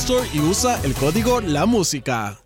[0.00, 2.38] Store y usa el código La Música.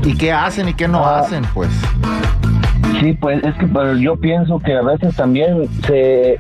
[0.04, 1.20] ¿Y qué hacen y qué no Ah.
[1.20, 1.44] hacen?
[1.54, 1.70] Pues
[3.00, 6.40] Sí, pues es que pero yo pienso que a veces también se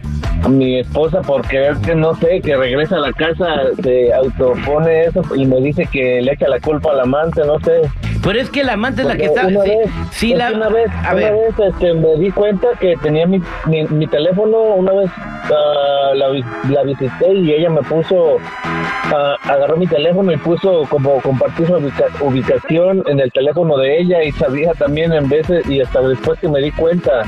[0.49, 3.45] mi esposa por querer que no sé que regresa a la casa
[3.81, 7.81] se autopone eso y me dice que le echa la culpa al amante, no sé.
[8.23, 9.47] Pero es que la amante es la que está.
[9.47, 10.47] Una sí, vez, sí, es la.
[10.49, 11.33] que una vez, a una ver.
[11.33, 16.27] vez este, me di cuenta que tenía mi, mi, mi teléfono, una vez ah, la,
[16.69, 21.73] la visité y ella me puso, ah, agarró mi teléfono y puso como compartir su
[21.73, 26.39] ubica- ubicación en el teléfono de ella y sabía también en veces y hasta después
[26.39, 27.23] que me di cuenta.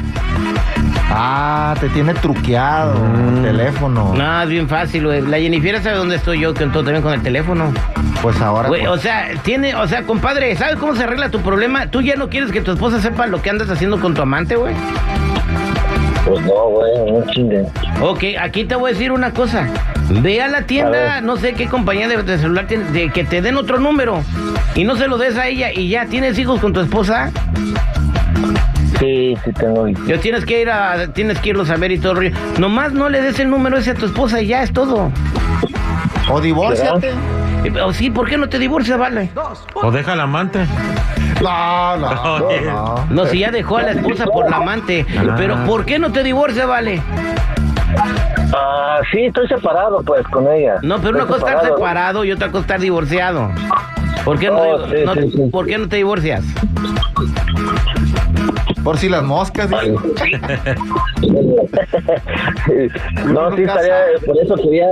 [1.11, 3.37] Ah, te tiene truqueado Mm.
[3.37, 4.13] el teléfono.
[4.15, 5.21] No, es bien fácil, güey.
[5.21, 7.71] La Jennifer sabe dónde estoy yo, que todo también con el teléfono.
[8.21, 8.67] Pues ahora.
[8.69, 11.87] Güey, o sea, tiene, o sea, compadre, ¿sabes cómo se arregla tu problema?
[11.87, 14.55] ¿Tú ya no quieres que tu esposa sepa lo que andas haciendo con tu amante,
[14.55, 14.73] güey?
[16.25, 17.65] Pues no, güey, no chingue.
[18.01, 19.67] Ok, aquí te voy a decir una cosa.
[20.09, 23.41] Ve a la tienda, no sé qué compañía de, de celular tiene, de que te
[23.41, 24.23] den otro número
[24.75, 27.31] y no se lo des a ella y ya, ¿tienes hijos con tu esposa?
[29.35, 30.07] Sí, sí tengo hijos.
[30.07, 32.31] Yo tienes que ir a, tienes que irlos a ver y todo el rollo.
[32.59, 35.11] Nomás no le des el número ese a tu esposa y ya es todo.
[36.29, 37.13] o divórciate.
[37.83, 39.31] O sí, ¿por qué no te divorcias, vale?
[39.73, 40.65] O deja al amante.
[41.41, 42.45] No, no, no.
[42.45, 42.61] Oye.
[42.61, 43.05] no.
[43.09, 45.05] No, si ya dejó a la esposa por la amante.
[45.17, 45.33] Ah.
[45.37, 47.01] Pero ¿por qué no te divorcias, vale?
[48.53, 50.75] Ah, sí, estoy separado pues con ella.
[50.81, 53.51] No, pero una Estoy cosa es estar separado y otra cosa estar divorciado.
[54.25, 55.37] ¿Por qué no, Oh, sí, no- sí, sí.
[55.51, 56.43] ¿por qué no te divorcias?
[58.83, 59.69] Por si las moscas.
[59.69, 59.91] dice.
[63.27, 63.95] no, sí, estaría,
[64.25, 64.87] por eso quería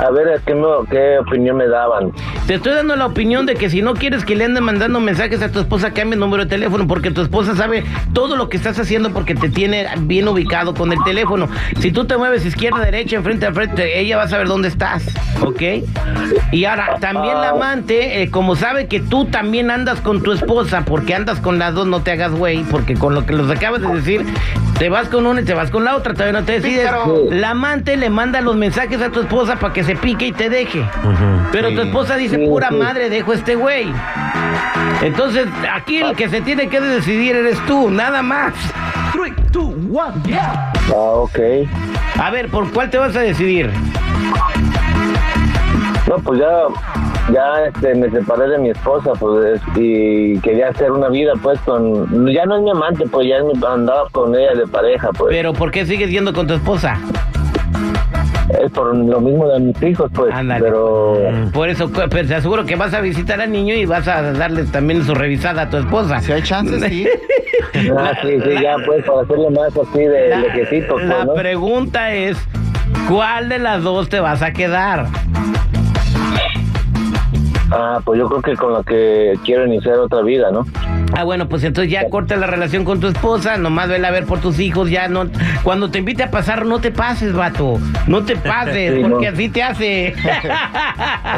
[0.00, 2.12] a ver qué, me- qué opinión me daban.
[2.46, 5.40] Te estoy dando la opinión de que si no quieres que le anden mandando mensajes
[5.42, 8.56] a tu esposa, cambie el número de teléfono, porque tu esposa sabe todo lo que
[8.56, 11.48] estás haciendo porque te tiene bien ubicado con el teléfono.
[11.80, 15.04] Si tú te mueves izquierda, derecha, enfrente, al frente, ella va a saber dónde estás,
[15.42, 15.62] ¿ok?
[16.52, 20.84] Y ahora, también la amante, eh, como sabe que tú también andas con tu esposa,
[20.84, 23.80] porque andas con las dos, no te hagas güey, porque con lo que los acabas
[23.80, 24.24] de decir,
[24.78, 26.80] te vas con una y te vas con la otra, todavía no te decides.
[26.80, 27.26] Pícaro.
[27.30, 30.48] La amante le manda los mensajes a tu esposa para que se pique y te
[30.50, 30.84] deje.
[31.52, 32.74] Pero tu esposa dice, Sí, pura sí.
[32.74, 33.86] madre, dejo a este güey.
[35.02, 38.52] Entonces, aquí el que se tiene que decidir eres tú, nada más.
[40.90, 41.38] Ah, ok.
[42.20, 43.70] A ver, ¿por cuál te vas a decidir?
[46.08, 46.46] No, pues ya
[47.32, 52.26] ya este, me separé de mi esposa, pues, y quería hacer una vida, pues, con,
[52.32, 55.34] ya no es mi amante, pues, ya es mi- andaba con ella de pareja, pues,
[55.34, 56.98] Pero ¿por qué sigues yendo con tu esposa?
[58.62, 60.62] es por lo mismo de mis hijos, pues, Ándale.
[60.64, 61.18] pero,
[61.52, 64.64] Por eso, pero te aseguro que vas a visitar al niño y vas a darle
[64.64, 66.20] también su revisada a tu esposa.
[66.20, 67.08] Si hay chances, sí.
[67.98, 71.34] ah, sí, sí, ya, pues, para hacerlo más así de La, lejecitos, pues, la ¿no?
[71.34, 72.36] pregunta es,
[73.08, 75.06] ¿cuál de las dos te vas a quedar?
[77.70, 80.64] Ah, pues yo creo que con la que quiero iniciar otra vida, ¿no?
[81.16, 84.24] Ah, bueno, pues entonces ya corta la relación con tu esposa, nomás vela a ver
[84.24, 85.26] por tus hijos, ya no...
[85.62, 87.78] Cuando te invite a pasar, no te pases, vato.
[88.06, 89.32] No te pases, Sí, porque no.
[89.34, 90.06] así te hace.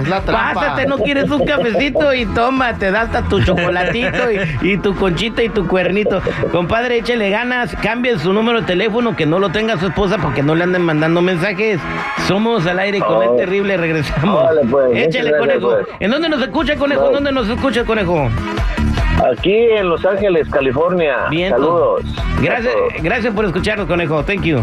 [0.00, 0.52] Es la trampa.
[0.54, 4.30] Pásate, no quieres un cafecito y toma, te da hasta tu chocolatito
[4.62, 6.20] y, y tu conchita y tu cuernito.
[6.52, 10.42] Compadre, échale ganas, cambie su número de teléfono, que no lo tenga su esposa porque
[10.42, 11.80] no le anden mandando mensajes.
[12.28, 13.22] Somos al aire con Oh.
[13.22, 14.44] el terrible, regresamos.
[14.70, 15.70] Pues, Échale, gracias, conejo.
[15.70, 15.86] pues.
[16.00, 17.06] ¿En dónde nos escucha, conejo?
[17.06, 18.28] ¿En dónde nos escucha, conejo?
[19.24, 21.26] Aquí en Los Ángeles, California.
[21.30, 21.50] Bien.
[21.50, 22.02] Saludos.
[22.42, 24.22] Gracias, gracias por escucharnos, conejo.
[24.22, 24.62] Thank you.